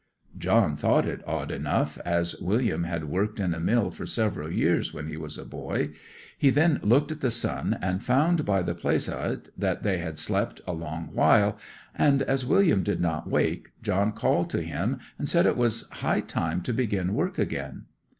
John 0.35 0.77
thought 0.77 1.05
it 1.07 1.21
odd 1.27 1.51
enough, 1.51 1.99
as 2.03 2.35
William 2.41 2.85
had 2.85 3.03
worked 3.07 3.39
in 3.39 3.53
a 3.53 3.59
mill 3.59 3.91
for 3.91 4.07
several 4.07 4.51
years 4.51 4.91
when 4.91 5.05
he 5.05 5.15
was 5.15 5.37
a 5.37 5.45
boy. 5.45 5.91
He 6.39 6.49
then 6.49 6.79
looked 6.81 7.11
at 7.11 7.21
the 7.21 7.29
sun, 7.29 7.77
and 7.83 8.01
found 8.01 8.43
by 8.43 8.63
the 8.63 8.73
place 8.73 9.07
o't 9.07 9.49
that 9.59 9.83
they 9.83 9.99
had 9.99 10.17
slept 10.17 10.59
a 10.65 10.73
long 10.73 11.09
while, 11.13 11.55
and 11.93 12.23
as 12.23 12.47
William 12.47 12.81
did 12.81 12.99
not 12.99 13.29
wake, 13.29 13.69
John 13.83 14.11
called 14.11 14.49
to 14.49 14.63
him 14.63 14.97
and 15.19 15.29
said 15.29 15.45
it 15.45 15.55
was 15.55 15.87
high 15.91 16.21
time 16.21 16.63
to 16.63 16.73
begin 16.73 17.13
work 17.13 17.37
again. 17.37 17.83